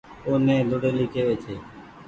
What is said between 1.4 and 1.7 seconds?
ڇي